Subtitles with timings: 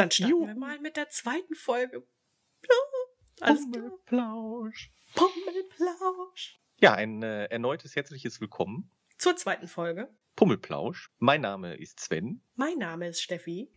[0.00, 0.46] Dann starten Juhu.
[0.46, 2.06] wir mal mit der zweiten Folge.
[3.40, 4.90] Alles Pummelplausch.
[5.14, 6.58] Pummelplausch.
[6.80, 8.90] Ja, ein äh, erneutes herzliches Willkommen.
[9.18, 10.08] Zur zweiten Folge.
[10.36, 11.10] Pummelplausch.
[11.18, 12.42] Mein Name ist Sven.
[12.54, 13.70] Mein Name ist Steffi.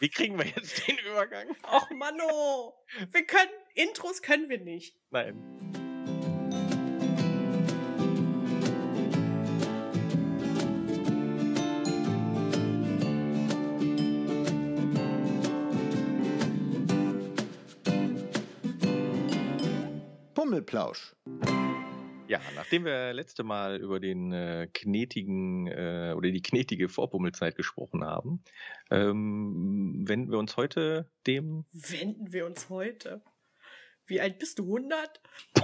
[0.00, 1.50] Wie kriegen wir jetzt den Übergang?
[1.62, 2.74] Och, Manno.
[3.12, 4.98] Wir können, Intros können wir nicht.
[5.10, 5.69] Nein.
[20.50, 21.14] Pummelplausch.
[22.26, 28.02] Ja, nachdem wir letzte Mal über den äh, knetigen äh, oder die knetige Vorpummelzeit gesprochen
[28.02, 28.42] haben,
[28.90, 31.66] ähm, wenden wir uns heute dem.
[31.70, 33.22] Wenden wir uns heute?
[34.06, 34.64] Wie alt bist du?
[34.64, 35.20] 100?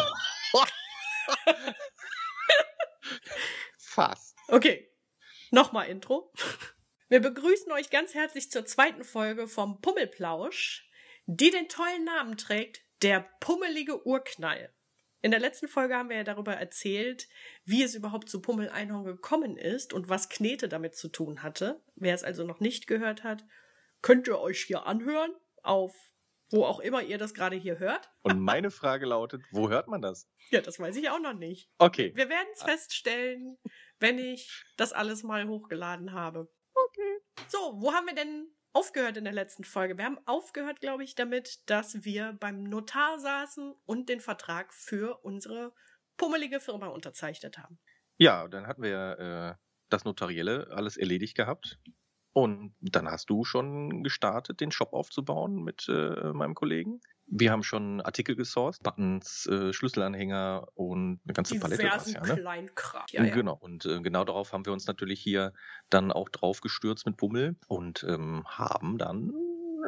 [3.79, 4.37] Fast.
[4.47, 4.89] Okay,
[5.51, 6.33] nochmal Intro.
[7.09, 10.89] Wir begrüßen euch ganz herzlich zur zweiten Folge vom Pummelplausch,
[11.27, 14.73] die den tollen Namen trägt, der pummelige Urknall.
[15.23, 17.29] In der letzten Folge haben wir ja darüber erzählt,
[17.65, 21.83] wie es überhaupt zu Pummel-Einhorn gekommen ist und was Knete damit zu tun hatte.
[21.95, 23.45] Wer es also noch nicht gehört hat,
[24.03, 25.95] könnt ihr euch hier anhören, auf
[26.51, 28.11] wo auch immer ihr das gerade hier hört.
[28.23, 30.31] Und meine Frage lautet, wo hört man das?
[30.51, 31.71] Ja, das weiß ich auch noch nicht.
[31.79, 32.13] Okay.
[32.15, 33.59] Wir werden es feststellen,
[33.99, 36.49] wenn ich das alles mal hochgeladen habe.
[36.73, 37.19] Okay.
[37.49, 39.97] So, wo haben wir denn aufgehört in der letzten Folge.
[39.97, 45.25] Wir haben aufgehört, glaube ich, damit, dass wir beim Notar saßen und den Vertrag für
[45.25, 45.73] unsere
[46.19, 47.79] pummelige Firma unterzeichnet haben.
[48.19, 51.79] Ja, dann hatten wir äh, das Notarielle alles erledigt gehabt.
[52.35, 57.01] Und dann hast du schon gestartet, den Shop aufzubauen mit äh, meinem Kollegen.
[57.29, 61.89] Wir haben schon Artikel gesourced, Buttons, äh, Schlüsselanhänger und eine ganze Palette.
[61.91, 62.37] Was, ja, ne?
[62.37, 63.05] Kleinkram.
[63.11, 63.35] Ja, ja.
[63.35, 63.55] Genau.
[63.55, 65.53] Und äh, genau darauf haben wir uns natürlich hier
[65.91, 69.33] dann auch drauf gestürzt mit Bummel und ähm, haben dann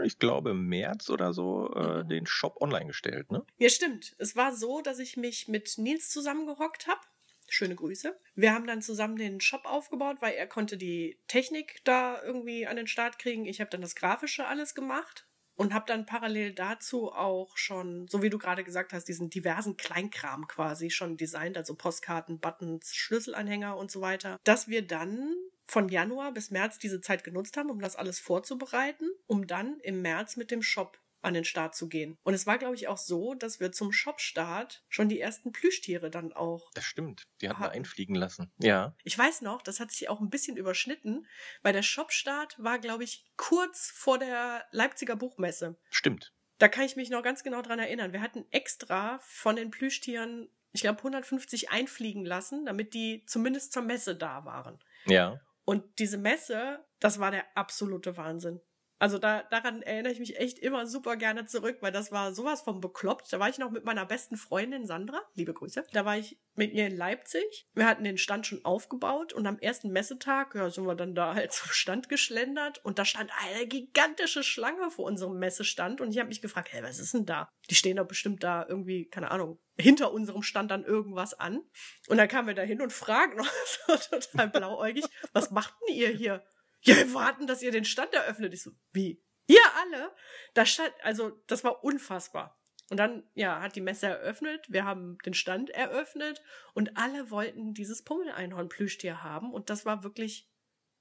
[0.04, 2.08] ich glaube, im März oder so äh, mhm.
[2.08, 3.44] den Shop online gestellt, ne?
[3.58, 4.14] Ja, stimmt.
[4.18, 7.00] Es war so, dass ich mich mit Nils zusammengehockt habe.
[7.48, 8.16] Schöne Grüße.
[8.34, 12.76] Wir haben dann zusammen den Shop aufgebaut, weil er konnte die Technik da irgendwie an
[12.76, 13.46] den Start kriegen.
[13.46, 15.27] Ich habe dann das Grafische alles gemacht
[15.58, 19.76] und habe dann parallel dazu auch schon, so wie du gerade gesagt hast, diesen diversen
[19.76, 25.34] Kleinkram quasi schon designt, also Postkarten, Buttons, Schlüsselanhänger und so weiter, dass wir dann
[25.66, 30.00] von Januar bis März diese Zeit genutzt haben, um das alles vorzubereiten, um dann im
[30.00, 32.16] März mit dem Shop an den Start zu gehen.
[32.22, 36.10] Und es war, glaube ich, auch so, dass wir zum Shop-Start schon die ersten Plüschtiere
[36.10, 36.70] dann auch.
[36.74, 37.26] Das stimmt.
[37.40, 38.52] Die hatten wir einfliegen lassen.
[38.58, 38.94] Ja.
[39.04, 41.26] Ich weiß noch, das hat sich auch ein bisschen überschnitten,
[41.62, 45.78] weil der Shop-Start war, glaube ich, kurz vor der Leipziger Buchmesse.
[45.90, 46.32] Stimmt.
[46.58, 48.12] Da kann ich mich noch ganz genau dran erinnern.
[48.12, 53.82] Wir hatten extra von den Plüschtieren, ich glaube, 150 einfliegen lassen, damit die zumindest zur
[53.82, 54.78] Messe da waren.
[55.06, 55.40] Ja.
[55.64, 58.60] Und diese Messe, das war der absolute Wahnsinn.
[58.98, 62.62] Also da, daran erinnere ich mich echt immer super gerne zurück, weil das war sowas
[62.62, 63.32] von bekloppt.
[63.32, 65.84] Da war ich noch mit meiner besten Freundin Sandra, liebe Grüße.
[65.92, 67.68] Da war ich mit ihr in Leipzig.
[67.74, 71.34] Wir hatten den Stand schon aufgebaut und am ersten Messetag, ja, sind wir dann da
[71.34, 76.18] halt zum Stand geschlendert und da stand eine gigantische Schlange vor unserem Messestand und ich
[76.18, 77.48] habe mich gefragt, hey, was ist denn da?
[77.70, 81.62] Die stehen doch bestimmt da irgendwie, keine Ahnung, hinter unserem Stand dann irgendwas an.
[82.08, 83.40] Und dann kamen wir da hin und fragen
[84.10, 86.44] total blauäugig, was macht denn ihr hier?
[86.82, 88.54] Ja, wir warten, dass ihr den Stand eröffnet.
[88.54, 89.22] Ich so, wie?
[89.46, 90.14] Ihr alle?
[90.54, 92.58] Da stand, also, das war unfassbar.
[92.90, 97.74] Und dann, ja, hat die Messe eröffnet, wir haben den Stand eröffnet und alle wollten
[97.74, 100.48] dieses Pummel-Einhorn-Plüschtier haben und das war wirklich,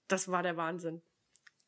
[0.10, 1.02] das war der Wahnsinn.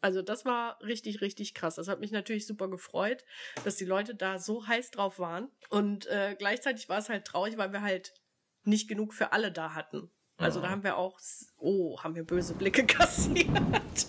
[0.02, 1.76] Also das war richtig, richtig krass.
[1.76, 3.26] Das hat mich natürlich super gefreut,
[3.64, 5.52] dass die Leute da so heiß drauf waren.
[5.70, 8.14] Und äh, gleichzeitig war es halt traurig, weil wir halt
[8.64, 10.10] nicht genug für alle da hatten.
[10.40, 11.20] Also da haben wir auch,
[11.58, 14.08] oh, haben wir böse Blicke kassiert.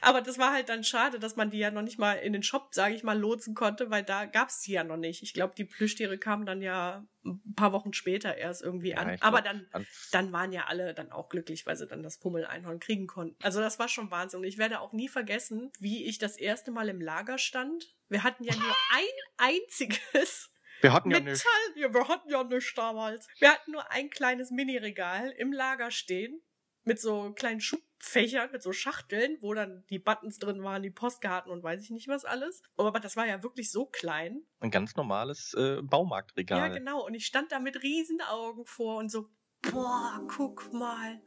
[0.00, 2.42] Aber das war halt dann schade, dass man die ja noch nicht mal in den
[2.42, 5.22] Shop, sage ich mal, lotsen konnte, weil da gab's die ja noch nicht.
[5.22, 9.16] Ich glaube, die Plüschtiere kamen dann ja ein paar Wochen später erst irgendwie ja, an.
[9.20, 9.66] Aber dann,
[10.10, 13.36] dann waren ja alle dann auch glücklich, weil sie dann das Pummel-Einhorn kriegen konnten.
[13.42, 14.40] Also das war schon Wahnsinn.
[14.40, 17.94] Und ich werde auch nie vergessen, wie ich das erste Mal im Lager stand.
[18.08, 18.64] Wir hatten ja nur
[18.94, 20.51] ein einziges
[20.82, 21.44] wir hatten ja Metall, nicht.
[21.76, 23.28] Ja, wir hatten ja nichts damals.
[23.38, 26.42] Wir hatten nur ein kleines Mini-Regal im Lager stehen
[26.84, 31.52] mit so kleinen Schubfächern, mit so Schachteln, wo dann die Buttons drin waren, die Postkarten
[31.52, 32.62] und weiß ich nicht was alles.
[32.76, 34.42] Aber das war ja wirklich so klein.
[34.60, 36.58] Ein ganz normales äh, Baumarktregal.
[36.58, 37.06] Ja, genau.
[37.06, 39.28] Und ich stand da mit Riesenaugen vor und so,
[39.70, 41.22] boah, guck mal.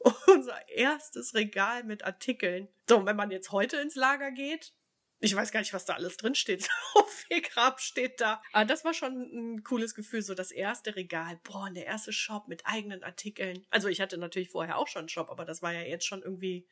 [0.26, 2.68] Unser erstes Regal mit Artikeln.
[2.88, 4.74] So, und wenn man jetzt heute ins Lager geht,
[5.24, 6.62] ich weiß gar nicht, was da alles drin steht.
[6.62, 8.42] So viel Grab steht da.
[8.52, 11.40] Aber das war schon ein cooles Gefühl, so das erste Regal.
[11.42, 13.66] Boah, der erste Shop mit eigenen Artikeln.
[13.70, 16.22] Also ich hatte natürlich vorher auch schon einen Shop, aber das war ja jetzt schon
[16.22, 16.66] irgendwie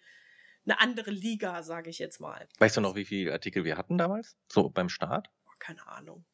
[0.64, 2.48] eine andere Liga, sage ich jetzt mal.
[2.58, 4.36] Weißt du noch, wie viele Artikel wir hatten damals?
[4.48, 5.30] So beim Start?
[5.46, 6.24] Oh, keine Ahnung.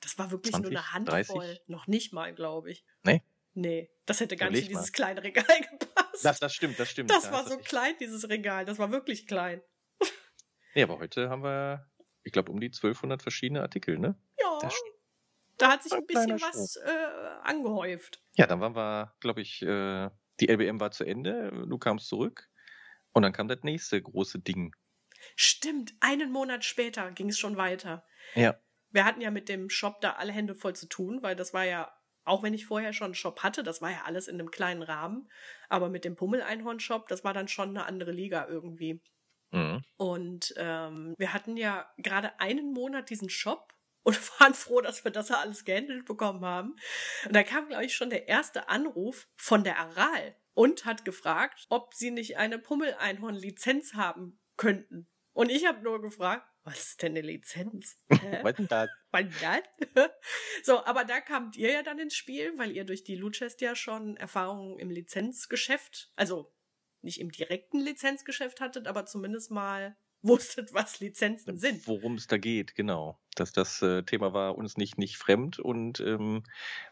[0.00, 1.46] Das war wirklich 20, nur eine Handvoll.
[1.46, 1.68] 30?
[1.68, 2.84] Noch nicht mal, glaube ich.
[3.02, 3.22] Nee?
[3.54, 4.80] Nee, das hätte gar nicht in Überleg mal.
[4.80, 5.44] dieses kleine Regal
[5.78, 6.24] gepasst.
[6.24, 7.10] Das, das stimmt, das stimmt.
[7.10, 8.64] Das Da war so klein, dieses Regal.
[8.64, 9.60] Das war wirklich klein.
[10.78, 11.90] Nee, aber heute haben wir,
[12.22, 14.14] ich glaube, um die 1200 verschiedene Artikel, ne?
[14.40, 14.58] Ja.
[14.62, 14.80] Das
[15.56, 16.88] Da hat sich ein bisschen was äh,
[17.42, 18.22] angehäuft.
[18.36, 20.08] Ja, dann waren wir, glaube ich, äh,
[20.38, 22.48] die LBM war zu Ende, du kamst zurück
[23.10, 24.72] und dann kam das nächste große Ding.
[25.34, 28.06] Stimmt, einen Monat später ging es schon weiter.
[28.36, 28.56] Ja.
[28.90, 31.64] Wir hatten ja mit dem Shop da alle Hände voll zu tun, weil das war
[31.64, 31.92] ja,
[32.22, 34.84] auch wenn ich vorher schon einen Shop hatte, das war ja alles in einem kleinen
[34.84, 35.28] Rahmen.
[35.68, 39.02] Aber mit dem Pummel-Einhorn-Shop, das war dann schon eine andere Liga irgendwie.
[39.50, 39.82] Mhm.
[39.96, 43.72] Und ähm, wir hatten ja gerade einen Monat diesen Shop
[44.02, 46.76] und waren froh, dass wir das alles gehandelt bekommen haben.
[47.26, 51.66] Und da kam, glaube ich, schon der erste Anruf von der Aral und hat gefragt,
[51.68, 55.08] ob sie nicht eine Pummel-Einhorn-Lizenz haben könnten.
[55.32, 57.96] Und ich habe nur gefragt, was ist denn eine Lizenz?
[58.42, 58.88] Was denn da?
[59.10, 60.10] Was das?
[60.62, 63.74] so, aber da kamt ihr ja dann ins Spiel, weil ihr durch die Luchest ja
[63.74, 66.52] schon Erfahrungen im Lizenzgeschäft, also
[67.02, 71.86] nicht im direkten Lizenzgeschäft hattet, aber zumindest mal wusstet, was Lizenzen sind.
[71.86, 73.20] Worum es da geht, genau.
[73.36, 76.42] Das, das äh, Thema war uns nicht, nicht fremd und ähm,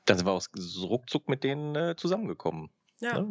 [0.05, 0.51] dann sind wir aus
[0.81, 2.71] ruckzuck mit denen äh, zusammengekommen.
[3.01, 3.27] Ja?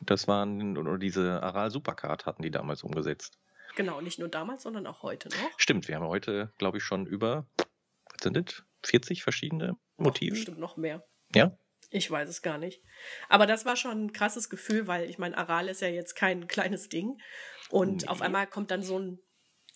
[0.00, 3.38] Das waren, oder diese Aral Supercard hatten die damals umgesetzt.
[3.76, 5.58] genau, nicht nur damals, sondern auch heute noch.
[5.58, 8.62] Stimmt, wir haben heute, glaube ich, schon über, was sind das?
[8.84, 10.34] 40 verschiedene Motive?
[10.34, 11.04] bestimmt noch mehr.
[11.34, 11.56] Ja?
[11.92, 12.82] Ich weiß es gar nicht.
[13.28, 16.48] Aber das war schon ein krasses Gefühl, weil ich meine, Aral ist ja jetzt kein
[16.48, 17.20] kleines Ding.
[17.68, 18.08] Und Nee.
[18.08, 19.20] auf einmal kommt dann so ein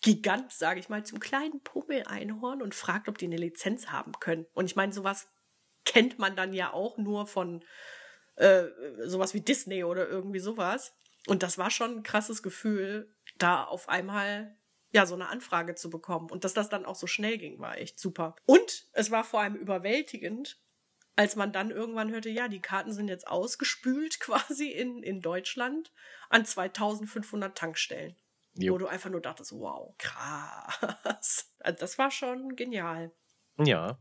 [0.01, 4.45] Gigant, sage ich mal, zum kleinen Pummel-Einhorn und fragt, ob die eine Lizenz haben können.
[4.53, 5.27] Und ich meine, sowas
[5.85, 7.63] kennt man dann ja auch nur von
[8.35, 8.65] äh,
[9.05, 10.93] sowas wie Disney oder irgendwie sowas.
[11.27, 14.55] Und das war schon ein krasses Gefühl, da auf einmal
[14.91, 16.29] ja so eine Anfrage zu bekommen.
[16.29, 18.35] Und dass das dann auch so schnell ging, war echt super.
[18.45, 20.59] Und es war vor allem überwältigend,
[21.17, 25.91] als man dann irgendwann hörte, ja, die Karten sind jetzt ausgespült quasi in, in Deutschland
[26.29, 28.15] an 2500 Tankstellen.
[28.59, 28.73] Jo.
[28.73, 31.53] Wo du einfach nur dachtest, wow, krass.
[31.59, 33.11] Also das war schon genial.
[33.57, 33.99] Ja.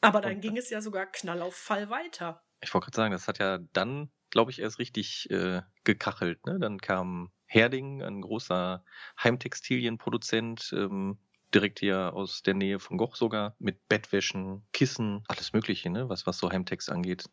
[0.00, 2.42] Aber dann Und- ging es ja sogar knall auf Fall weiter.
[2.62, 6.44] Ich wollte gerade sagen, das hat ja dann, glaube ich, erst richtig äh, gekachelt.
[6.46, 6.58] Ne?
[6.60, 8.84] Dann kam Herding, ein großer
[9.22, 11.18] Heimtextilienproduzent, ähm,
[11.54, 16.08] direkt hier aus der Nähe von Goch sogar, mit Bettwäschen, Kissen, alles Mögliche, ne?
[16.08, 17.24] was, was so Heimtext angeht.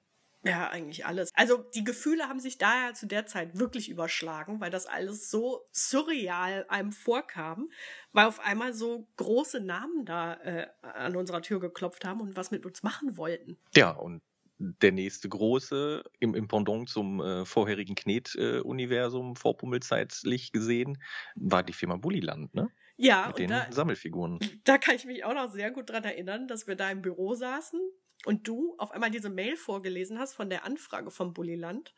[0.43, 1.31] Ja, eigentlich alles.
[1.33, 5.67] Also die Gefühle haben sich daher zu der Zeit wirklich überschlagen, weil das alles so
[5.71, 7.69] surreal einem vorkam,
[8.13, 12.51] weil auf einmal so große Namen da äh, an unserer Tür geklopft haben und was
[12.51, 13.57] mit uns machen wollten.
[13.75, 14.21] Ja, und
[14.59, 21.01] der nächste große, im, im Pendant zum äh, vorherigen Knet-Universum, vorpummelzeitlich gesehen,
[21.35, 22.69] war die Firma Bulliland, ne?
[22.97, 24.39] Ja, Mit und den da, Sammelfiguren.
[24.63, 27.35] da kann ich mich auch noch sehr gut dran erinnern, dass wir da im Büro
[27.35, 27.79] saßen
[28.25, 31.93] und du auf einmal diese Mail vorgelesen hast von der Anfrage vom Bulliland.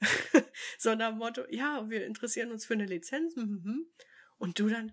[0.78, 3.34] so nach dem Motto, ja, wir interessieren uns für eine Lizenz.
[3.36, 3.86] mhm.
[4.38, 4.92] Und du dann,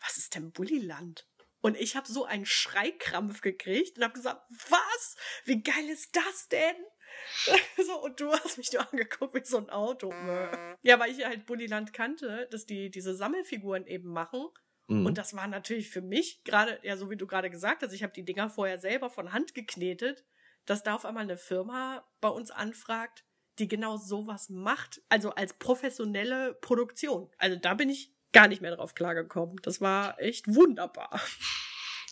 [0.00, 1.28] was ist denn Bulliland?
[1.60, 5.16] Und ich habe so einen Schreikrampf gekriegt und habe gesagt, was?
[5.44, 6.76] Wie geil ist das denn?
[7.84, 10.10] so, und du hast mich nur angeguckt wie so ein Auto.
[10.82, 14.48] Ja, weil ich halt Bulliland kannte, dass die diese Sammelfiguren eben machen.
[14.90, 15.06] Mhm.
[15.06, 18.02] Und das war natürlich für mich gerade, ja, so wie du gerade gesagt hast, ich
[18.02, 20.24] habe die Dinger vorher selber von Hand geknetet,
[20.66, 23.24] dass da auf einmal eine Firma bei uns anfragt,
[23.58, 27.30] die genau sowas macht, also als professionelle Produktion.
[27.38, 29.56] Also da bin ich gar nicht mehr drauf klargekommen.
[29.62, 31.20] Das war echt wunderbar.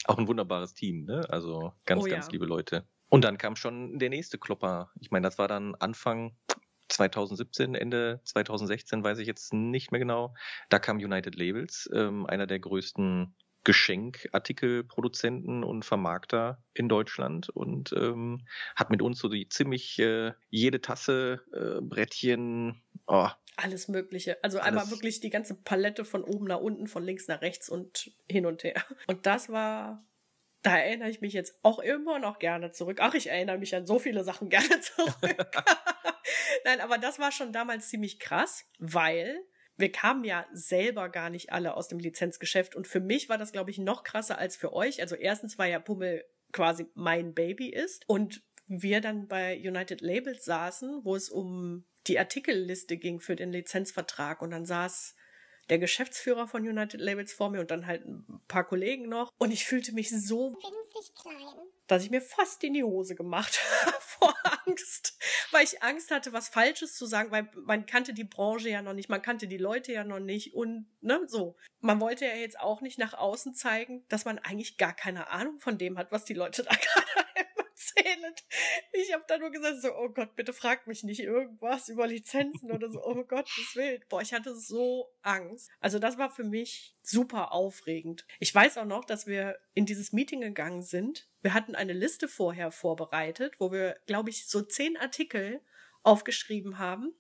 [0.05, 1.27] Auch ein wunderbares Team, ne?
[1.29, 2.15] Also ganz, Oh ja.
[2.15, 2.87] ganz liebe Leute.
[3.09, 4.93] Und dann kam schon der nächste Klopper.
[5.01, 6.37] Ich meine, das war dann Anfang
[6.89, 10.35] 2017, Ende 2016, weiß ich jetzt nicht mehr genau.
[10.69, 18.47] Da kam United Labels, ähm, einer der größten Geschenkartikelproduzenten und Vermarkter in Deutschland und ähm,
[18.77, 24.43] hat mit uns so die ziemlich äh, jede Tasse, äh, Brettchen, oh, Alles Mögliche.
[24.43, 24.93] Also einmal Alles.
[24.93, 28.65] wirklich die ganze Palette von oben nach unten, von links nach rechts und hin und
[28.65, 28.83] her.
[29.07, 30.03] Und das war,
[30.63, 32.99] da erinnere ich mich jetzt auch immer noch gerne zurück.
[33.03, 35.47] Ach, ich erinnere mich an so viele Sachen gerne zurück.
[36.65, 39.45] Nein, aber das war schon damals ziemlich krass, weil
[39.77, 42.75] wir kamen ja selber gar nicht alle aus dem Lizenzgeschäft.
[42.75, 45.01] Und für mich war das, glaube ich, noch krasser als für euch.
[45.01, 48.05] Also erstens war ja Pummel quasi mein Baby ist.
[48.09, 53.53] Und wir dann bei United Labels saßen, wo es um die Artikelliste ging für den
[53.53, 54.43] Lizenzvertrag.
[54.43, 55.15] Und dann saß
[55.71, 59.33] der Geschäftsführer von United Labels vor mir und dann halt ein paar Kollegen noch.
[59.39, 63.61] Und ich fühlte mich so winzig klein, dass ich mir fast in die Hose gemacht
[63.85, 64.35] habe vor
[64.67, 65.19] Angst,
[65.51, 68.95] weil ich Angst hatte, was Falsches zu sagen, weil man kannte die Branche ja noch
[68.95, 71.57] nicht, man kannte die Leute ja noch nicht und ne, so.
[71.81, 75.59] Man wollte ja jetzt auch nicht nach außen zeigen, dass man eigentlich gar keine Ahnung
[75.59, 77.28] von dem hat, was die Leute da gerade
[77.99, 78.35] erzählen.
[78.93, 82.71] Ich habe da nur gesagt, so, oh Gott, bitte frag mich nicht irgendwas über Lizenzen
[82.73, 84.09] oder so, oh Gott, das Wild.
[84.09, 85.71] Boah, ich hatte so Angst.
[85.81, 88.27] Also das war für mich super aufregend.
[88.41, 91.29] Ich weiß auch noch, dass wir in dieses Meeting gegangen sind.
[91.43, 95.61] Wir hatten eine Liste vorher vorbereitet, wo wir, glaube ich, so zehn Artikel
[96.03, 97.15] aufgeschrieben haben.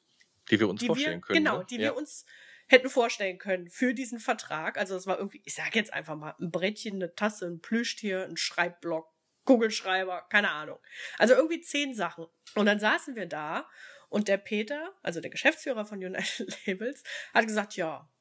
[0.50, 1.44] Die wir uns vorstellen wir, können.
[1.44, 1.66] Genau, ne?
[1.68, 1.82] die ja.
[1.82, 2.24] wir uns
[2.68, 4.76] hätten vorstellen können für diesen Vertrag.
[4.78, 8.24] Also es war irgendwie, ich sage jetzt einfach mal, ein Brettchen, eine Tasse, ein Plüschtier,
[8.24, 9.10] ein Schreibblock,
[9.48, 10.78] Kugelschreiber, keine Ahnung.
[11.16, 12.26] Also irgendwie zehn Sachen.
[12.54, 13.66] Und dann saßen wir da
[14.10, 17.02] und der Peter, also der Geschäftsführer von United Labels,
[17.32, 18.12] hat gesagt, ja,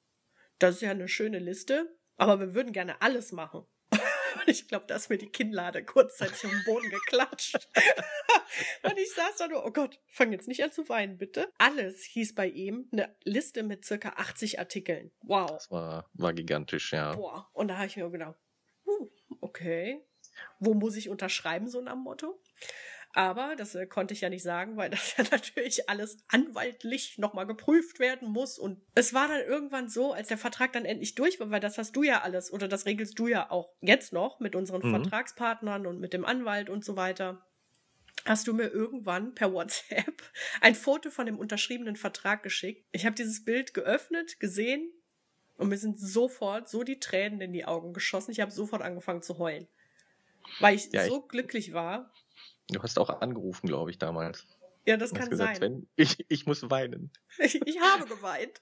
[0.57, 3.65] das ist ja eine schöne Liste, aber wir würden gerne alles machen.
[3.91, 7.67] Und ich glaube, da ist mir die Kinnlade kurzzeitig auf den Boden geklatscht.
[8.84, 11.51] und ich saß da nur, oh Gott, fang jetzt nicht an zu weinen, bitte.
[11.57, 15.12] Alles hieß bei ihm eine Liste mit circa 80 Artikeln.
[15.22, 15.50] Wow.
[15.50, 17.15] Das war, war gigantisch, ja.
[17.15, 17.50] Boah.
[17.53, 18.36] Und da habe ich mir gedacht,
[18.86, 19.10] uh,
[19.41, 20.07] okay,
[20.60, 22.39] wo muss ich unterschreiben, so nach Motto.
[23.17, 27.48] Aber das äh, konnte ich ja nicht sagen, weil das ja natürlich alles anwaltlich nochmal
[27.48, 28.60] geprüft werden muss.
[28.60, 31.79] Und es war dann irgendwann so, als der Vertrag dann endlich durch war, weil das
[31.79, 34.91] hast du ja alles oder das regelst du ja auch jetzt noch mit unseren mhm.
[34.91, 37.44] Vertragspartnern und mit dem Anwalt und so weiter.
[38.25, 40.22] Hast du mir irgendwann per WhatsApp
[40.62, 42.86] ein Foto von dem unterschriebenen Vertrag geschickt?
[42.91, 44.91] Ich habe dieses Bild geöffnet, gesehen
[45.56, 48.32] und mir sind sofort so die Tränen in die Augen geschossen.
[48.32, 49.67] Ich habe sofort angefangen zu heulen
[50.60, 52.12] weil ich ja, so ich, glücklich war.
[52.70, 54.46] Du hast auch angerufen, glaube ich, damals.
[54.88, 55.74] Ja, das kann gesagt, sein.
[55.74, 57.12] Sven, ich, ich muss weinen.
[57.39, 58.62] Ich, ich habe geweint.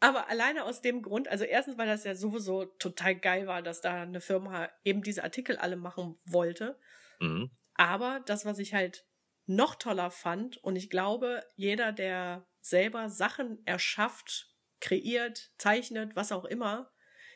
[0.00, 3.82] Aber alleine aus dem Grund, also erstens, weil das ja sowieso total geil war, dass
[3.82, 6.78] da eine Firma eben diese Artikel alle machen wollte.
[7.20, 7.50] Mhm.
[7.74, 9.04] Aber das, was ich halt
[9.44, 16.46] noch toller fand, und ich glaube, jeder, der selber Sachen erschafft, kreiert, zeichnet, was auch
[16.46, 16.90] immer,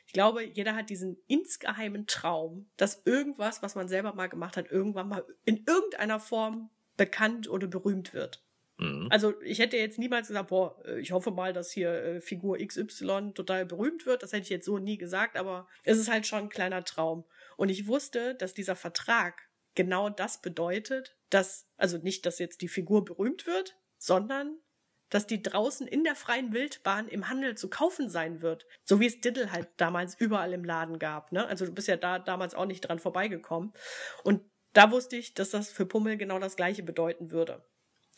[0.06, 4.70] ich glaube, jeder hat diesen insgeheimen Traum, dass irgendwas, was man selber mal gemacht hat,
[4.70, 8.44] irgendwann mal in irgendeiner Form bekannt oder berühmt wird.
[8.78, 9.08] Mhm.
[9.10, 12.58] Also ich hätte jetzt niemals gesagt, boah, äh, ich hoffe mal, dass hier äh, Figur
[12.58, 14.22] XY total berühmt wird.
[14.22, 17.24] Das hätte ich jetzt so nie gesagt, aber es ist halt schon ein kleiner Traum.
[17.56, 22.68] Und ich wusste, dass dieser Vertrag genau das bedeutet, dass, also nicht, dass jetzt die
[22.68, 24.58] Figur berühmt wird, sondern
[25.10, 28.66] dass die draußen in der freien Wildbahn im Handel zu kaufen sein wird.
[28.84, 31.32] So wie es Diddle halt damals überall im Laden gab.
[31.32, 31.46] Ne?
[31.46, 33.72] Also du bist ja da damals auch nicht dran vorbeigekommen.
[34.22, 34.42] Und
[34.72, 37.64] da wusste ich, dass das für Pummel genau das gleiche bedeuten würde.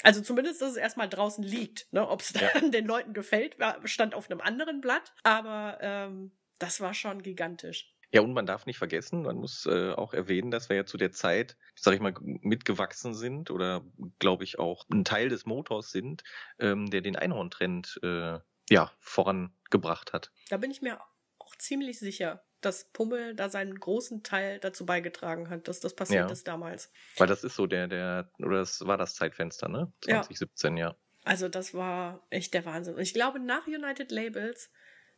[0.02, 1.92] Also zumindest, dass es erstmal draußen liegt.
[1.92, 2.06] Ne?
[2.08, 5.12] Ob es dann den Leuten gefällt, stand auf einem anderen Blatt.
[5.22, 7.92] Aber ähm, das war schon gigantisch.
[8.12, 10.96] Ja, und man darf nicht vergessen, man muss äh, auch erwähnen, dass wir ja zu
[10.96, 13.84] der Zeit, sag ich mal, mitgewachsen sind oder
[14.18, 16.22] glaube ich auch ein Teil des Motors sind,
[16.58, 18.38] ähm, der den Einhorntrend äh,
[18.70, 20.30] ja, vorangebracht hat.
[20.48, 21.00] Da bin ich mir
[21.38, 26.26] auch ziemlich sicher, dass Pummel da seinen großen Teil dazu beigetragen hat, dass das passiert
[26.26, 26.32] ja.
[26.32, 26.90] ist damals.
[27.16, 29.92] Weil das ist so der, der, oder das war das Zeitfenster, ne?
[30.02, 30.88] 2017, ja.
[30.88, 30.96] ja.
[31.24, 32.94] Also das war echt der Wahnsinn.
[32.94, 34.70] Und ich glaube, nach United Labels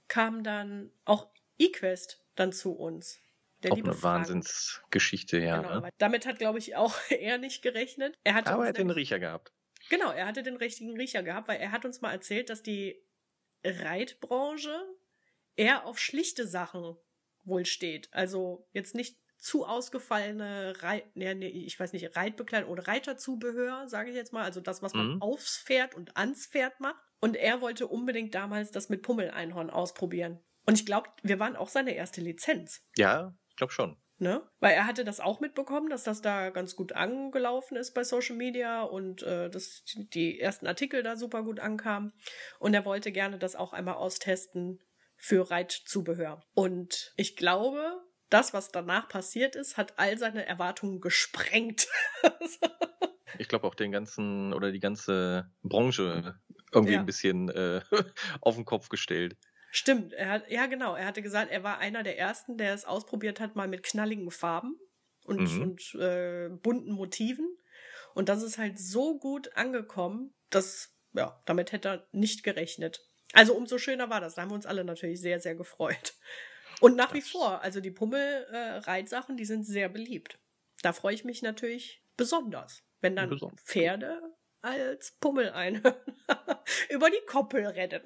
[0.08, 1.28] kam dann auch
[1.58, 3.20] eQuest dann zu uns.
[3.62, 4.02] Der auch eine Frank.
[4.02, 5.62] Wahnsinnsgeschichte, ja.
[5.62, 5.90] Genau, ne?
[5.98, 8.16] Damit hat, glaube ich, auch er nicht gerechnet.
[8.24, 9.52] Er hatte Aber er hat den Riecher gehabt.
[9.90, 13.02] Genau, er hatte den richtigen Riecher gehabt, weil er hat uns mal erzählt, dass die
[13.64, 14.76] Reitbranche
[15.56, 16.96] eher auf schlichte Sachen
[17.44, 18.08] wohl steht.
[18.12, 24.10] Also jetzt nicht zu ausgefallene Reit, nee, nee, ich weiß nicht, Reitbekleidung oder Reiterzubehör, sage
[24.10, 25.22] ich jetzt mal, also das, was man mhm.
[25.22, 27.02] aufs Pferd und ans Pferd macht.
[27.20, 30.40] Und er wollte unbedingt damals das mit Pummeleinhorn ausprobieren.
[30.68, 32.82] Und ich glaube, wir waren auch seine erste Lizenz.
[32.94, 33.96] Ja, ich glaube schon.
[34.18, 34.46] Ne?
[34.60, 38.36] Weil er hatte das auch mitbekommen, dass das da ganz gut angelaufen ist bei Social
[38.36, 42.12] Media und äh, dass die ersten Artikel da super gut ankamen.
[42.58, 44.78] Und er wollte gerne das auch einmal austesten
[45.16, 46.44] für Reitzubehör.
[46.52, 51.88] Und ich glaube, das, was danach passiert ist, hat all seine Erwartungen gesprengt.
[53.38, 56.38] ich glaube auch den ganzen oder die ganze Branche
[56.72, 57.00] irgendwie ja.
[57.00, 57.80] ein bisschen äh,
[58.42, 59.38] auf den Kopf gestellt.
[59.70, 62.84] Stimmt, er hat, ja genau, er hatte gesagt, er war einer der ersten, der es
[62.84, 64.78] ausprobiert hat, mal mit knalligen Farben
[65.24, 65.62] und, mhm.
[65.62, 67.46] und äh, bunten Motiven.
[68.14, 73.06] Und das ist halt so gut angekommen, dass, ja, damit hätte er nicht gerechnet.
[73.34, 74.34] Also umso schöner war das.
[74.34, 76.14] Da haben wir uns alle natürlich sehr, sehr gefreut.
[76.80, 80.38] Und nach wie vor, also die Pummel-Reitsachen, äh, die sind sehr beliebt.
[80.82, 83.62] Da freue ich mich natürlich besonders, wenn dann besonders.
[83.64, 84.20] Pferde
[84.62, 85.96] als Pummel einhören
[86.88, 88.02] über die Koppel rennen.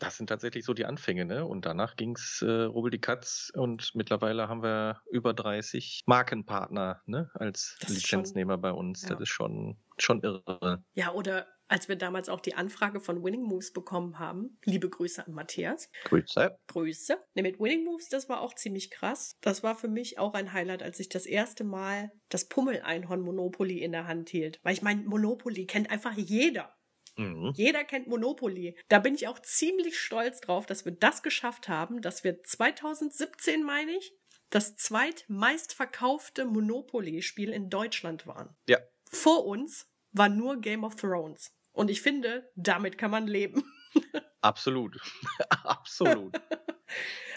[0.00, 1.44] Das sind tatsächlich so die Anfänge, ne?
[1.46, 7.30] Und danach ging's äh, rubbel die Katz und mittlerweile haben wir über 30 Markenpartner, ne?
[7.34, 9.02] Als Das Lizenznehmer bei uns.
[9.02, 9.10] ja.
[9.10, 10.82] Das ist schon, schon irre.
[10.94, 15.24] Ja, oder als wir damals auch die Anfrage von Winning Moves bekommen haben, liebe Grüße
[15.24, 16.58] an Matthias, Grüße.
[16.66, 17.16] Grüße.
[17.34, 19.36] Ne, mit Winning Moves, das war auch ziemlich krass.
[19.40, 23.78] Das war für mich auch ein Highlight, als ich das erste Mal das Pummel-Einhorn Monopoly
[23.82, 24.58] in der Hand hielt.
[24.62, 26.74] Weil ich meine, Monopoly kennt einfach jeder.
[27.16, 27.52] Mhm.
[27.54, 28.76] Jeder kennt Monopoly.
[28.88, 33.62] Da bin ich auch ziemlich stolz drauf, dass wir das geschafft haben, dass wir 2017,
[33.64, 34.12] meine ich,
[34.50, 38.56] das zweitmeistverkaufte Monopoly-Spiel in Deutschland waren.
[38.68, 38.78] Ja.
[39.10, 41.52] Vor uns war nur Game of Thrones.
[41.72, 43.62] Und ich finde, damit kann man leben.
[44.40, 44.96] Absolut.
[45.50, 46.34] Absolut.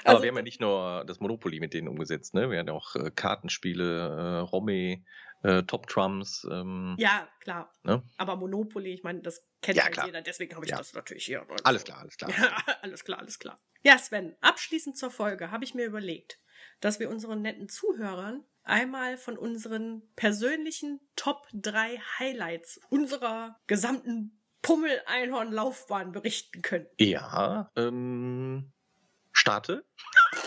[0.05, 2.49] Aber Also- wir haben ja nicht nur das Monopoly mit denen umgesetzt, ne?
[2.49, 5.03] Wir hatten auch äh, Kartenspiele, äh, Romme,
[5.43, 6.45] äh, Top Trumps.
[6.49, 7.71] Ähm, Ja, klar.
[7.83, 8.01] Ne?
[8.17, 10.05] Aber Monopoly, ich meine, das kennt Ja, halt klar.
[10.07, 10.77] jeder, deswegen habe ich Ja.
[10.77, 11.41] das natürlich hier.
[11.49, 12.31] Also- Alles klar, alles klar.
[12.31, 13.59] Ja, alles klar, alles klar.
[13.83, 16.39] Ja, Sven, abschließend zur Folge habe ich mir überlegt,
[16.79, 26.13] dass wir unseren netten Zuhörern einmal von unseren persönlichen Top 3 Highlights unserer gesamten Pummel-Einhorn-Laufbahn
[26.13, 26.87] berichten können.
[26.97, 28.71] Ja, ähm,
[29.33, 29.85] starte.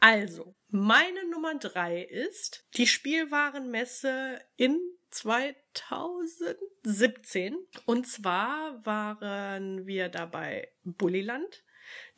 [0.00, 4.78] Also, meine Nummer 3 ist die Spielwarenmesse in
[5.10, 7.56] 2017.
[7.86, 11.64] Und zwar waren wir dabei Bulliland.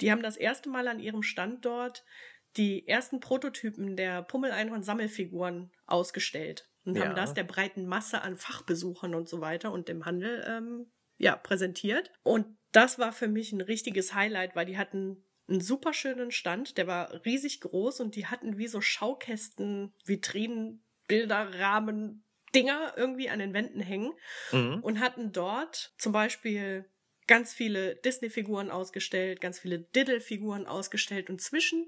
[0.00, 2.05] Die haben das erste Mal an ihrem Standort
[2.57, 7.05] die ersten Prototypen der Pummel-Einhorn-Sammelfiguren ausgestellt und Ja.
[7.05, 11.37] haben das der breiten Masse an Fachbesuchern und so weiter und dem Handel ähm, ja,
[11.37, 12.11] präsentiert.
[12.25, 16.78] Und das war für mich ein richtiges Highlight, weil die hatten einen super schönen Stand,
[16.78, 23.28] der war riesig groß und die hatten wie so Schaukästen, Vitrinen, Bilder, Rahmen, Dinger irgendwie
[23.30, 24.12] an den Wänden hängen
[24.52, 24.80] Mhm.
[24.83, 26.88] und hatten dort zum Beispiel
[27.26, 31.87] ganz viele Disney-Figuren ausgestellt, ganz viele Diddle-Figuren ausgestellt und zwischen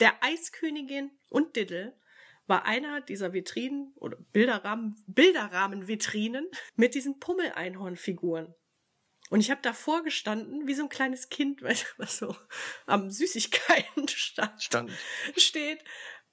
[0.00, 1.98] der Eiskönigin und Diddle
[2.46, 6.46] war einer dieser Vitrinen oder Bilderrahmen, Bilderrahmen-Vitrinen
[6.76, 8.54] mit diesen Pummel-Einhorn-Figuren.
[9.30, 11.62] Und ich habe davor gestanden, wie so ein kleines Kind,
[11.98, 12.34] was so
[12.86, 14.90] am Süßigkeiten stand Stand.
[15.36, 15.84] steht,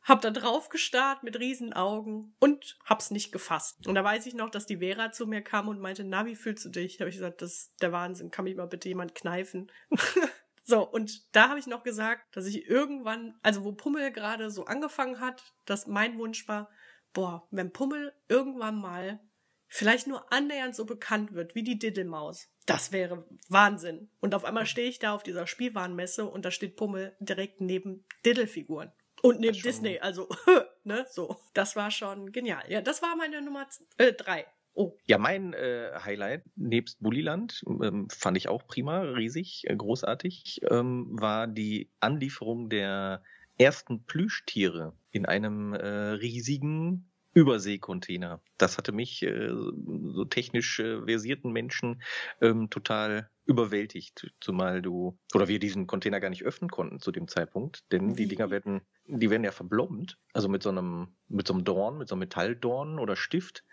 [0.06, 3.88] hab da drauf gestarrt mit riesen Augen und hab's nicht gefasst.
[3.88, 6.36] Und da weiß ich noch, dass die Vera zu mir kam und meinte, na, wie
[6.36, 7.00] fühlst du dich?
[7.00, 9.72] Habe ich gesagt, das ist der Wahnsinn, kann mich mal bitte jemand kneifen?
[10.64, 14.66] so, und da habe ich noch gesagt, dass ich irgendwann, also wo Pummel gerade so
[14.66, 16.70] angefangen hat, dass mein Wunsch war,
[17.14, 19.20] boah, wenn Pummel irgendwann mal
[19.68, 22.50] vielleicht nur annähernd so bekannt wird wie die Diddelmaus.
[22.66, 24.10] Das wäre Wahnsinn.
[24.20, 28.06] Und auf einmal stehe ich da auf dieser Spielwarenmesse und da steht Pummel direkt neben
[28.26, 28.92] Diddelfiguren.
[29.22, 30.30] Und neben Disney, also,
[30.84, 31.38] ne, so.
[31.54, 32.64] Das war schon genial.
[32.70, 34.46] Ja, das war meine Nummer äh, drei.
[34.74, 40.62] Oh, Ja, mein äh, Highlight nebst Bulliland ähm, fand ich auch prima, riesig, äh, großartig,
[40.70, 43.24] ähm, war die Anlieferung der
[43.58, 48.42] ersten Plüschtiere in einem äh, riesigen Überseekontainer.
[48.58, 52.02] Das hatte mich, äh, so technisch äh, versierten Menschen,
[52.42, 57.28] ähm, total überwältigt, zumal du, oder wir diesen Container gar nicht öffnen konnten zu dem
[57.28, 61.54] Zeitpunkt, denn die Dinger werden, die werden ja verblombt, also mit so einem, mit so
[61.54, 63.66] einem Dorn, mit so einem Metalldorn oder Stift.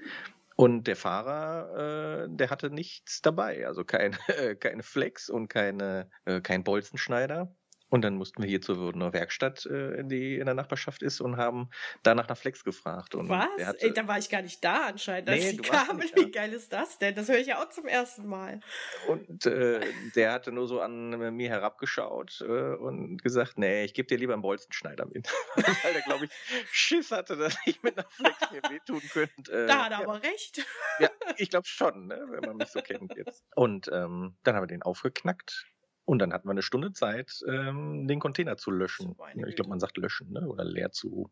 [0.57, 4.13] Und der Fahrer, äh, der hatte nichts dabei, also kein,
[4.61, 7.55] keine Flex und keine, äh, kein Bolzenschneider.
[7.93, 11.37] Und dann mussten wir hier zu einer Werkstatt, äh, die in der Nachbarschaft ist, und
[11.37, 11.69] haben
[12.03, 13.15] danach nach Flex gefragt.
[13.15, 13.45] Und was?
[13.63, 16.01] Hatte, Ey, da war ich gar nicht da anscheinend, als Nee, die kamen.
[16.15, 17.15] Wie geil ist das denn?
[17.15, 18.61] Das höre ich ja auch zum ersten Mal.
[19.09, 19.81] und äh,
[20.17, 24.33] der hatte nur so an mir herabgeschaut äh, und gesagt, nee, ich gebe dir lieber
[24.33, 25.31] einen Bolzenschneider mit.
[25.83, 26.31] Weil der, glaube ich,
[26.71, 29.53] Schiss hatte, dass ich mit einer Flex mir wehtun könnte.
[29.53, 30.05] Äh, Da hat er ja.
[30.09, 30.65] aber recht.
[30.99, 33.45] Ja, ich glaube schon, ne, wenn man mich so kennt jetzt.
[33.55, 35.67] Und ähm, dann haben wir den aufgeknackt.
[36.05, 39.17] Und dann hatten wir eine Stunde Zeit, ähm, den Container zu löschen.
[39.47, 40.47] Ich glaube, man sagt löschen, ne?
[40.49, 41.31] Oder leer zu,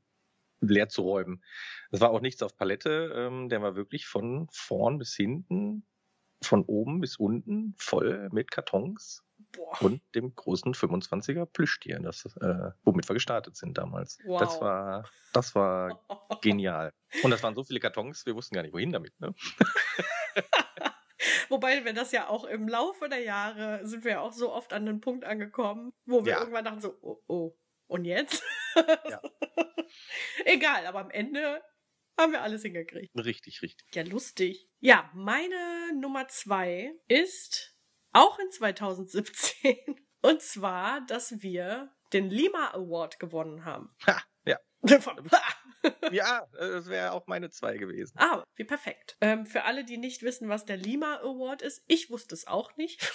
[0.60, 1.42] leer zu räumen.
[1.90, 3.12] Es war auch nichts auf Palette.
[3.14, 5.86] Ähm, der war wirklich von vorn bis hinten,
[6.42, 9.82] von oben bis unten voll mit Kartons Boah.
[9.82, 14.18] und dem großen 25er Plüschtier, das, äh, womit wir gestartet sind damals.
[14.38, 14.60] Das Wow.
[14.62, 16.00] war, das war
[16.40, 16.92] genial.
[17.22, 19.18] Und das waren so viele Kartons, wir wussten gar nicht, wohin damit.
[19.20, 19.34] Ne?
[21.50, 24.72] Wobei wir das ja auch im Laufe der Jahre sind wir ja auch so oft
[24.72, 26.38] an den Punkt angekommen, wo wir Ja.
[26.40, 27.56] irgendwann dachten so, oh, oh,
[27.88, 28.42] und jetzt?
[28.76, 29.20] Ja.
[30.44, 31.62] Egal, aber am Ende
[32.18, 33.10] haben wir alles hingekriegt.
[33.16, 33.94] Richtig, richtig.
[33.94, 34.68] Ja, lustig.
[34.78, 37.76] Ja, meine Nummer zwei ist
[38.12, 39.76] auch in 2017.
[40.22, 43.94] Und zwar, dass wir den Lima Award gewonnen haben.
[44.06, 44.58] Ha, ja.
[45.00, 45.30] Von-
[46.12, 48.14] Ja, äh, das wäre auch meine zwei gewesen.
[48.18, 49.16] Ah, wie perfekt.
[49.20, 52.76] Ähm, für alle, die nicht wissen, was der Lima Award ist, ich wusste es auch
[52.76, 53.12] nicht.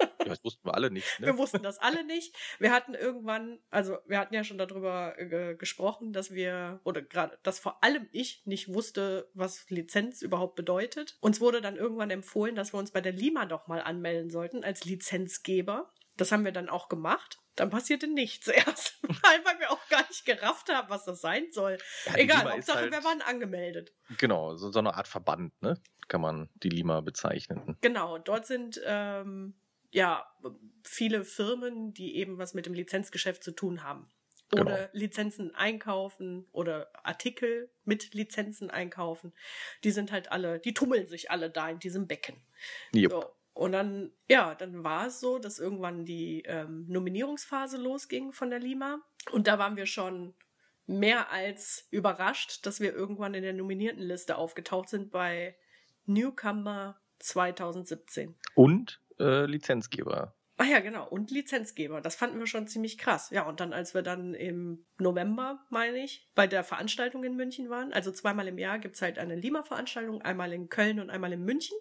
[0.00, 1.20] Ja, das wussten wir alle nicht.
[1.20, 1.26] Ne?
[1.26, 2.36] Wir wussten das alle nicht.
[2.58, 7.38] Wir hatten irgendwann, also wir hatten ja schon darüber äh, gesprochen, dass wir, oder gerade,
[7.42, 11.16] dass vor allem ich nicht wusste, was Lizenz überhaupt bedeutet.
[11.20, 14.64] Uns wurde dann irgendwann empfohlen, dass wir uns bei der Lima doch mal anmelden sollten
[14.64, 15.92] als Lizenzgeber.
[16.16, 17.40] Das haben wir dann auch gemacht.
[17.58, 18.98] Dann passierte nichts erst.
[19.02, 21.76] weil wir auch gar nicht gerafft haben, was das sein soll.
[22.06, 23.92] Ja, Egal, Lima Hauptsache halt- wir waren angemeldet.
[24.16, 25.80] Genau, so, so eine Art Verband, ne?
[26.06, 27.76] Kann man die Lima bezeichnen.
[27.80, 29.54] Genau, dort sind ähm,
[29.90, 30.26] ja
[30.84, 34.08] viele Firmen, die eben was mit dem Lizenzgeschäft zu tun haben.
[34.50, 34.62] Genau.
[34.62, 39.34] Oder Lizenzen einkaufen oder Artikel mit Lizenzen einkaufen.
[39.84, 42.40] Die sind halt alle, die tummeln sich alle da in diesem Becken.
[42.94, 43.12] Jupp.
[43.12, 43.34] So.
[43.58, 48.60] Und dann, ja, dann war es so, dass irgendwann die ähm, Nominierungsphase losging von der
[48.60, 49.00] Lima.
[49.32, 50.36] Und da waren wir schon
[50.86, 55.56] mehr als überrascht, dass wir irgendwann in der Nominiertenliste aufgetaucht sind bei
[56.06, 58.36] Newcomer 2017.
[58.54, 60.36] Und äh, Lizenzgeber.
[60.60, 61.06] Ah ja, genau.
[61.06, 62.00] Und Lizenzgeber.
[62.00, 63.30] Das fanden wir schon ziemlich krass.
[63.30, 67.70] Ja, und dann, als wir dann im November, meine ich, bei der Veranstaltung in München
[67.70, 71.44] waren, also zweimal im Jahr gibt's halt eine Lima-Veranstaltung, einmal in Köln und einmal in
[71.44, 71.78] München.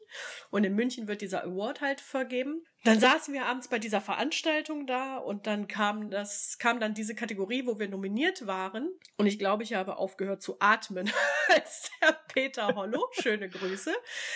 [0.51, 2.67] Und in München wird dieser Award halt vergeben.
[2.83, 7.15] Dann saßen wir abends bei dieser Veranstaltung da und dann kam das, kam dann diese
[7.15, 8.91] Kategorie, wo wir nominiert waren.
[9.17, 11.11] Und ich glaube, ich habe aufgehört zu atmen,
[11.49, 13.93] als der Peter Hollow, schöne Grüße,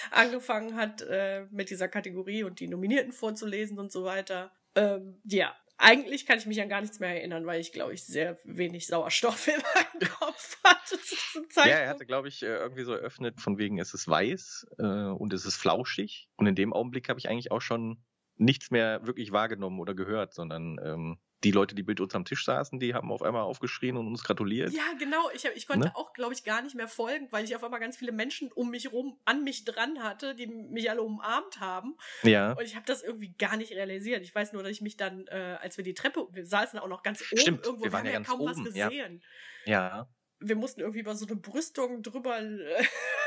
[0.09, 4.30] angefangen hat, äh, mit dieser Kategorie und die Nominierten vorzulesen und so weiter.
[4.75, 8.03] Ähm, ja, eigentlich kann ich mich an gar nichts mehr erinnern, weil ich, glaube ich,
[8.05, 11.79] sehr wenig Sauerstoff in meinem Kopf hatte zu diesem Ja, Zeitpunkt.
[11.79, 15.33] er hatte, glaube ich, äh, irgendwie so eröffnet, von wegen, es ist weiß äh, und
[15.33, 16.29] es ist flauschig.
[16.37, 18.03] Und in dem Augenblick habe ich eigentlich auch schon
[18.35, 22.45] nichts mehr wirklich wahrgenommen oder gehört, sondern ähm, die Leute, die mit uns am Tisch
[22.45, 24.71] saßen, die haben auf einmal aufgeschrien und uns gratuliert.
[24.73, 25.29] Ja, genau.
[25.33, 25.95] Ich, ich konnte Ne?
[25.95, 28.69] auch, glaube ich, gar nicht mehr folgen, weil ich auf einmal ganz viele Menschen um
[28.69, 31.97] mich rum, an mich dran hatte, die mich alle umarmt haben.
[32.23, 34.21] Ja, Und ich habe das irgendwie gar nicht realisiert.
[34.21, 36.87] Ich weiß nur, dass ich mich dann, äh, als wir die Treppe, wir saßen auch
[36.87, 38.89] noch ganz oben Stimmt, irgendwo, wir waren haben ja ja ganz kaum was oben, ja.
[38.89, 39.23] gesehen.
[39.65, 40.07] ja.
[40.43, 42.83] Wir mussten irgendwie über so eine Brüstung drüber äh,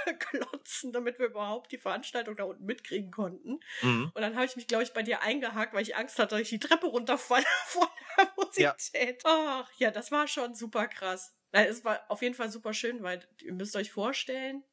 [0.18, 3.60] klotzen, damit wir überhaupt die Veranstaltung da unten mitkriegen konnten.
[3.82, 4.10] Mhm.
[4.14, 6.40] Und dann habe ich mich, glaube ich, bei dir eingehakt, weil ich Angst hatte, dass
[6.40, 9.22] ich die Treppe runterfalle vor der Nervosität.
[9.24, 11.34] Ach, ja, das war schon super krass.
[11.52, 14.64] Nein, es war auf jeden Fall super schön, weil ihr müsst euch vorstellen,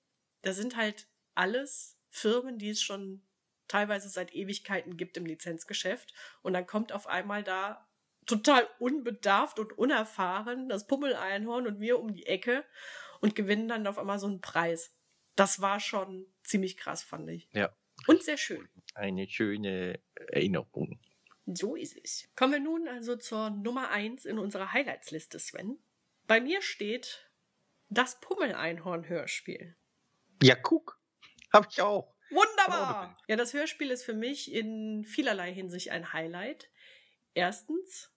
[0.42, 3.24] da sind halt alles Firmen, die es schon
[3.68, 6.14] teilweise seit Ewigkeiten gibt im Lizenzgeschäft.
[6.42, 7.88] Und dann kommt auf einmal da
[8.26, 12.66] total unbedarft und unerfahren das Pummeleinhorn und wir um die Ecke
[13.20, 14.94] und gewinnen dann auf einmal so einen Preis.
[15.36, 17.50] Das war schon ziemlich krass, fand ich.
[17.54, 17.76] Ja.
[18.08, 18.68] Und sehr schön.
[18.94, 21.00] Eine schöne Erinnerung.
[21.46, 22.30] So ist es.
[22.36, 25.80] Kommen wir nun also zur Nummer eins in unserer Highlights-Liste, Sven.
[26.28, 27.30] Bei mir steht
[27.90, 29.76] das Pummeleinhorn-Hörspiel.
[30.42, 31.00] Ja, guck.
[31.52, 32.16] Habe ich auch.
[32.30, 33.18] Wunderbar!
[33.28, 36.70] Ja, das Hörspiel ist für mich in vielerlei Hinsicht ein Highlight.
[37.34, 38.14] Erstens,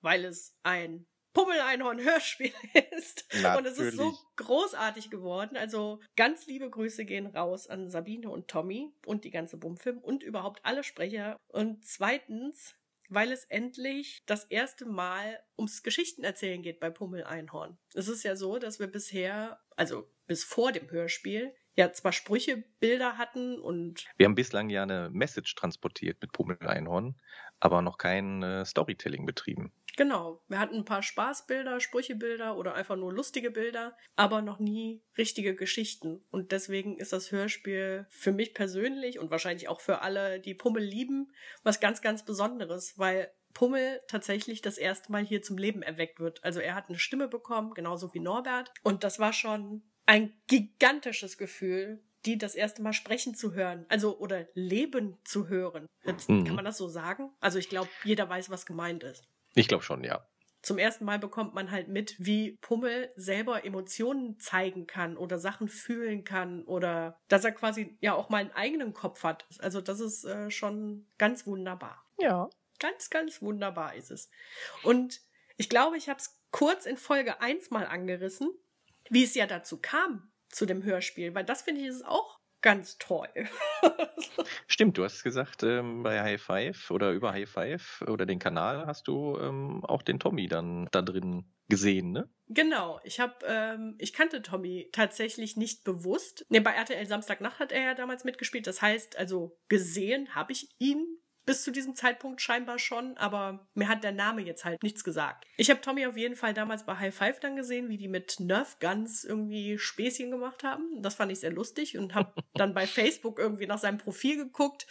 [0.00, 2.52] weil es ein Pummeleinhorn-Hörspiel
[2.96, 3.24] ist.
[3.34, 4.20] Und es ist so Natürlich.
[4.36, 5.56] großartig geworden.
[5.56, 10.22] Also ganz liebe Grüße gehen raus an Sabine und Tommy und die ganze Bumfilm und
[10.22, 11.36] überhaupt alle Sprecher.
[11.48, 12.74] Und zweitens,
[13.08, 17.78] weil es endlich das erste Mal ums Geschichtenerzählen geht bei Pummeleinhorn.
[17.94, 23.18] Es ist ja so, dass wir bisher, also bis vor dem Hörspiel, ja zwar Sprüchebilder
[23.18, 27.20] hatten und Wir haben bislang ja eine Message transportiert mit Pummel Einhorn,
[27.60, 29.72] aber noch kein äh, Storytelling betrieben.
[29.96, 35.02] Genau, wir hatten ein paar Spaßbilder, Sprüchebilder oder einfach nur lustige Bilder, aber noch nie
[35.18, 36.24] richtige Geschichten.
[36.30, 40.82] Und deswegen ist das Hörspiel für mich persönlich und wahrscheinlich auch für alle, die Pummel
[40.82, 46.20] lieben, was ganz, ganz Besonderes, weil Pummel tatsächlich das erste Mal hier zum Leben erweckt
[46.20, 46.42] wird.
[46.42, 48.72] Also er hat eine Stimme bekommen, genauso wie Norbert.
[48.82, 54.18] Und das war schon ein gigantisches Gefühl, die das erste Mal sprechen zu hören, also
[54.18, 55.86] oder leben zu hören.
[56.04, 56.44] Jetzt, Mhm.
[56.44, 57.32] Kann man das so sagen?
[57.40, 59.28] Also ich glaube, jeder weiß, was gemeint ist.
[59.54, 60.26] Ich glaube schon, ja.
[60.62, 65.66] Zum ersten Mal bekommt man halt mit, wie Pummel selber Emotionen zeigen kann oder Sachen
[65.66, 69.44] fühlen kann oder dass er quasi ja auch mal einen eigenen Kopf hat.
[69.58, 72.06] Also das ist äh, schon ganz wunderbar.
[72.18, 72.48] Ja.
[72.78, 74.30] Ganz, ganz wunderbar ist es.
[74.84, 75.20] Und
[75.56, 78.50] ich glaube, ich habe es kurz in Folge 1 mal angerissen,
[79.10, 82.98] wie es ja dazu kam, zu dem Hörspiel, weil das finde ich ist auch ganz
[82.98, 83.28] toll.
[84.66, 88.86] Stimmt, du hast gesagt, ähm, bei High Five oder über High Five oder den Kanal
[88.86, 92.28] hast du ähm, auch den Tommy dann da drin gesehen, ne?
[92.48, 96.44] Genau, ich habe, ähm, ich kannte Tommy tatsächlich nicht bewusst.
[96.50, 98.66] Ne, bei RTL Samstagnacht hat er ja damals mitgespielt.
[98.66, 103.88] Das heißt, also gesehen habe ich ihn bis zu diesem Zeitpunkt scheinbar schon, aber mir
[103.88, 105.44] hat der Name jetzt halt nichts gesagt.
[105.56, 108.38] Ich habe Tommy auf jeden Fall damals bei High Five dann gesehen, wie die mit
[108.38, 111.02] Nerf Guns irgendwie Späßchen gemacht haben.
[111.02, 114.86] Das fand ich sehr lustig und habe dann bei Facebook irgendwie nach seinem Profil geguckt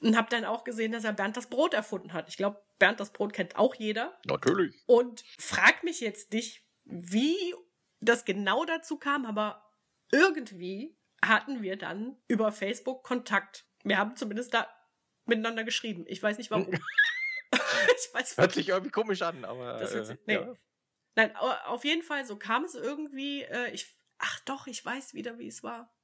[0.00, 2.28] und habe dann auch gesehen, dass er Bernd das Brot erfunden hat.
[2.28, 4.18] Ich glaube, Bernd das Brot kennt auch jeder.
[4.26, 4.82] Natürlich.
[4.86, 7.54] Und frag mich jetzt nicht, wie
[8.00, 9.70] das genau dazu kam, aber
[10.10, 13.64] irgendwie hatten wir dann über Facebook Kontakt.
[13.84, 14.66] Wir haben zumindest da
[15.26, 16.04] miteinander geschrieben.
[16.06, 16.72] Ich weiß nicht warum.
[17.52, 19.78] ich weiß Hört sich irgendwie komisch an, aber.
[19.78, 20.34] Das äh, nee.
[20.34, 20.54] ja.
[21.14, 23.42] Nein, auf jeden Fall, so kam es irgendwie.
[23.42, 25.94] Äh, ich, ach doch, ich weiß wieder, wie es war.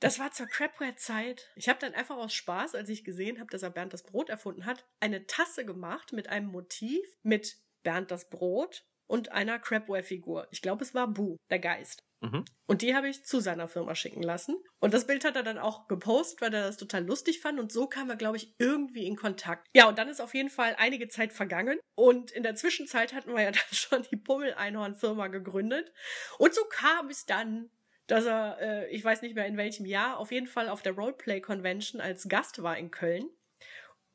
[0.00, 1.50] Das war zur Crapware-Zeit.
[1.56, 4.28] Ich habe dann einfach aus Spaß, als ich gesehen habe, dass er Bernd das Brot
[4.28, 10.48] erfunden hat, eine Tasse gemacht mit einem Motiv mit Bernd das Brot und einer Crapware-Figur.
[10.50, 12.03] Ich glaube, es war Bu, der Geist.
[12.24, 12.44] Mhm.
[12.66, 14.56] Und die habe ich zu seiner Firma schicken lassen.
[14.80, 17.60] Und das Bild hat er dann auch gepostet, weil er das total lustig fand.
[17.60, 19.68] Und so kam er, glaube ich, irgendwie in Kontakt.
[19.74, 21.78] Ja, und dann ist auf jeden Fall einige Zeit vergangen.
[21.94, 25.92] Und in der Zwischenzeit hatten wir ja dann schon die Pummel-Einhorn-Firma gegründet.
[26.38, 27.70] Und so kam es dann,
[28.06, 30.92] dass er, äh, ich weiß nicht mehr in welchem Jahr, auf jeden Fall auf der
[30.92, 33.28] Roleplay Convention als Gast war in Köln.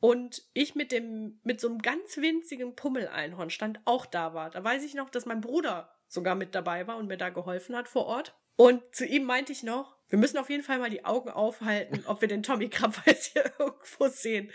[0.02, 4.50] Und ich mit dem, mit so einem ganz winzigen Pummel-Einhorn stand auch da war.
[4.50, 7.76] Da weiß ich noch, dass mein Bruder sogar mit dabei war und mir da geholfen
[7.76, 8.36] hat vor Ort.
[8.58, 12.04] Und zu ihm meinte ich noch, wir müssen auf jeden Fall mal die Augen aufhalten,
[12.08, 14.52] ob wir den Tommy Krabbeis hier irgendwo sehen.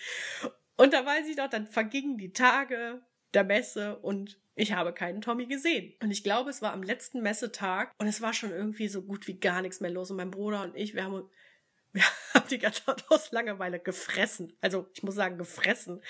[0.77, 3.01] Und da weiß ich noch, dann vergingen die Tage
[3.33, 5.95] der Messe und ich habe keinen Tommy gesehen.
[6.01, 9.27] Und ich glaube, es war am letzten Messetag und es war schon irgendwie so gut
[9.27, 10.11] wie gar nichts mehr los.
[10.11, 11.29] Und mein Bruder und ich, wir haben,
[11.93, 12.03] wir
[12.35, 14.57] haben die ganze Zeit aus Langeweile gefressen.
[14.61, 16.03] Also ich muss sagen gefressen,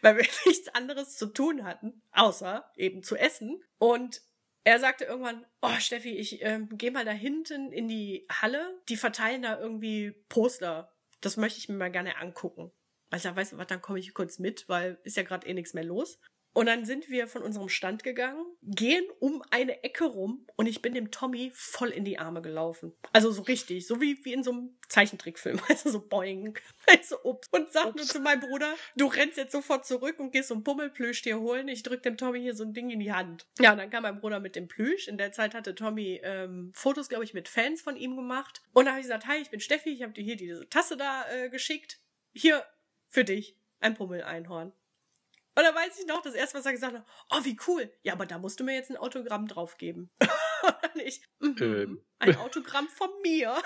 [0.00, 3.62] weil wir nichts anderes zu tun hatten, außer eben zu essen.
[3.78, 4.22] Und
[4.64, 8.96] er sagte irgendwann, oh Steffi, ich ähm, gehe mal da hinten in die Halle, die
[8.96, 10.92] verteilen da irgendwie Poster.
[11.20, 12.72] Das möchte ich mir mal gerne angucken.
[13.10, 15.74] Also, weißt du was, dann komme ich kurz mit, weil ist ja gerade eh nichts
[15.74, 16.18] mehr los.
[16.54, 20.82] Und dann sind wir von unserem Stand gegangen, gehen um eine Ecke rum und ich
[20.82, 22.92] bin dem Tommy voll in die Arme gelaufen.
[23.12, 27.48] Also so richtig, so wie, wie in so einem Zeichentrickfilm, also so boing, also ups.
[27.52, 30.62] Und sag nur zu meinem Bruder, du rennst jetzt sofort zurück und gehst so ein
[30.62, 31.68] Pummelplüsch dir holen.
[31.68, 33.46] Ich drück dem Tommy hier so ein Ding in die Hand.
[33.58, 35.08] Ja, und dann kam mein Bruder mit dem Plüsch.
[35.08, 38.62] In der Zeit hatte Tommy ähm, Fotos, glaube ich, mit Fans von ihm gemacht.
[38.74, 40.98] Und da habe ich gesagt, hi, ich bin Steffi, ich habe dir hier diese Tasse
[40.98, 41.98] da äh, geschickt.
[42.34, 42.62] Hier,
[43.08, 44.72] für dich, ein Pummel-Einhorn.
[45.54, 47.92] Und dann weiß ich noch, das erste, was er gesagt hat, oh, wie cool.
[48.02, 50.10] Ja, aber da musst du mir jetzt ein Autogramm draufgeben.
[50.94, 52.06] Und ich, mm ähm.
[52.18, 53.60] ein Autogramm von mir.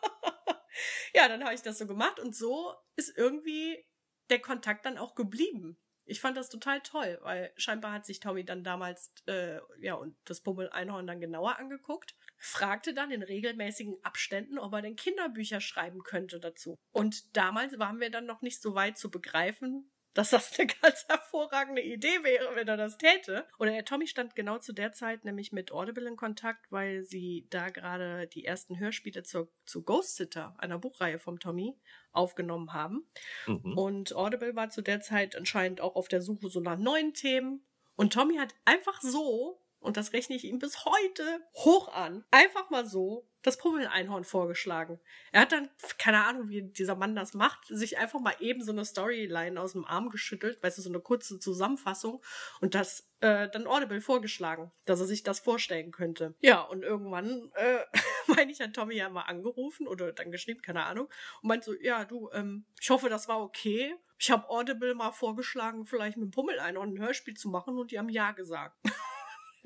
[1.14, 3.86] ja, dann habe ich das so gemacht und so ist irgendwie
[4.30, 5.78] der Kontakt dann auch geblieben.
[6.04, 10.16] Ich fand das total toll, weil scheinbar hat sich Tommy dann damals äh, ja und
[10.24, 16.02] das Pummel-Einhorn dann genauer angeguckt, fragte dann in regelmäßigen Abständen, ob er denn Kinderbücher schreiben
[16.02, 16.76] könnte dazu.
[16.92, 21.06] Und damals waren wir dann noch nicht so weit zu begreifen, dass das eine ganz
[21.08, 23.46] hervorragende Idee wäre, wenn er das täte.
[23.58, 27.46] Oder der Tommy stand genau zu der Zeit nämlich mit Audible in Kontakt, weil sie
[27.50, 31.76] da gerade die ersten Hörspiele zur, zu Ghost Sitter, einer Buchreihe vom Tommy,
[32.12, 33.06] aufgenommen haben.
[33.46, 33.76] Mhm.
[33.76, 37.66] Und Audible war zu der Zeit anscheinend auch auf der Suche so nach neuen Themen.
[37.94, 42.70] Und Tommy hat einfach so, und das rechne ich ihm bis heute hoch an, einfach
[42.70, 44.98] mal so das Pummel-Einhorn vorgeschlagen.
[45.30, 48.72] Er hat dann, keine Ahnung, wie dieser Mann das macht, sich einfach mal eben so
[48.72, 52.20] eine Storyline aus dem Arm geschüttelt, weißt du, so eine kurze Zusammenfassung
[52.60, 56.34] und das äh, dann Audible vorgeschlagen, dass er sich das vorstellen könnte.
[56.40, 57.78] Ja, und irgendwann, äh,
[58.26, 61.08] meine ich, hat Tommy ja mal angerufen oder dann geschrieben, keine Ahnung,
[61.42, 63.94] und meint so, ja, du, ähm, ich hoffe, das war okay.
[64.18, 67.98] Ich habe Audible mal vorgeschlagen, vielleicht mit dem Pummel-Einhorn ein Hörspiel zu machen und die
[67.98, 68.76] haben ja gesagt.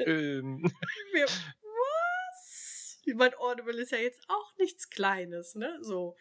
[0.07, 0.63] Ähm.
[1.13, 1.27] Wir,
[3.05, 5.79] ich meine, Audible ist ja jetzt auch nichts Kleines, ne?
[5.83, 6.17] So.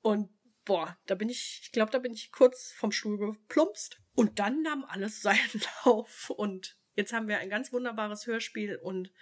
[0.00, 0.30] Und
[0.64, 4.00] boah, da bin ich, ich glaube, da bin ich kurz vom Stuhl geplumpst.
[4.14, 5.38] Und dann nahm alles seinen
[5.84, 6.30] Lauf.
[6.30, 9.12] Und jetzt haben wir ein ganz wunderbares Hörspiel und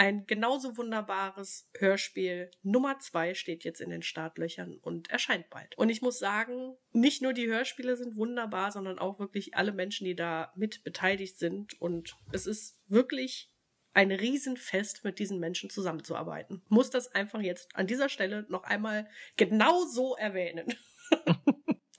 [0.00, 5.76] ein genauso wunderbares Hörspiel Nummer zwei steht jetzt in den Startlöchern und erscheint bald.
[5.76, 10.06] Und ich muss sagen, nicht nur die Hörspiele sind wunderbar, sondern auch wirklich alle Menschen,
[10.06, 11.78] die da mit beteiligt sind.
[11.82, 13.52] Und es ist wirklich
[13.92, 16.62] ein Riesenfest, mit diesen Menschen zusammenzuarbeiten.
[16.70, 20.72] Muss das einfach jetzt an dieser Stelle noch einmal genau so erwähnen.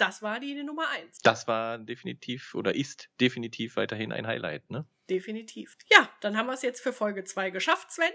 [0.01, 1.19] das war die Nummer eins.
[1.19, 4.87] Das war definitiv oder ist definitiv weiterhin ein Highlight, ne?
[5.09, 5.77] Definitiv.
[5.91, 8.11] Ja, dann haben wir es jetzt für Folge zwei geschafft, Sven.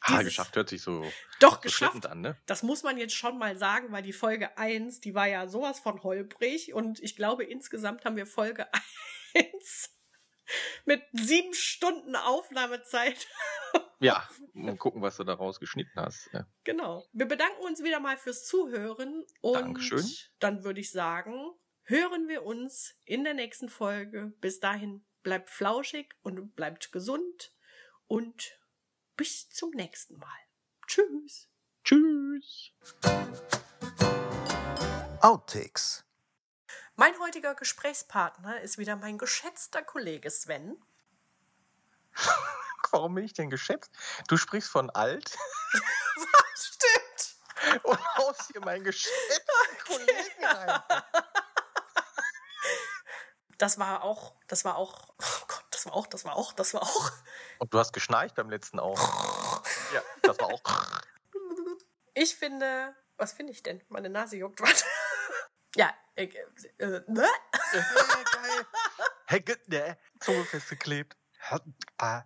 [0.00, 1.04] Ah, geschafft hört sich so,
[1.38, 2.36] doch so geschafft an, ne?
[2.46, 5.78] Das muss man jetzt schon mal sagen, weil die Folge 1, die war ja sowas
[5.78, 8.66] von holprig und ich glaube insgesamt haben wir Folge
[9.34, 9.96] 1
[10.86, 13.28] mit sieben Stunden Aufnahmezeit
[14.00, 16.30] Ja, und gucken, was du daraus geschnitten hast.
[16.32, 16.46] Ja.
[16.64, 17.04] Genau.
[17.12, 20.04] Wir bedanken uns wieder mal fürs Zuhören und Dankeschön.
[20.40, 21.52] dann würde ich sagen,
[21.84, 24.32] hören wir uns in der nächsten Folge.
[24.40, 27.52] Bis dahin bleibt flauschig und bleibt gesund
[28.06, 28.58] und
[29.16, 30.38] bis zum nächsten Mal.
[30.86, 31.48] Tschüss.
[31.84, 32.72] Tschüss.
[35.20, 36.04] Outtakes.
[36.96, 40.82] Mein heutiger Gesprächspartner ist wieder mein geschätzter Kollege Sven.
[42.90, 43.90] Warum bin ich denn geschätzt?
[44.28, 45.30] Du sprichst von alt
[46.54, 47.84] Stimmt.
[47.84, 50.82] und haust hier meinen geschätzten Kollegen rein.
[53.58, 56.72] Das war auch, das war auch, oh Gott, das war auch, das war auch, das
[56.72, 57.12] war auch.
[57.58, 58.98] Und du hast geschnarcht beim letzten auch.
[59.92, 60.62] Ja, das war auch.
[62.14, 63.82] Ich finde, was finde ich denn?
[63.88, 64.60] Meine Nase juckt.
[64.62, 64.84] Warte.
[65.74, 66.26] Ja, äh,
[66.78, 67.28] äh, ne?
[67.72, 68.66] Geil.
[69.26, 69.98] Hey, ne?
[70.20, 71.16] Zunge festgeklebt.
[71.98, 72.22] Ah.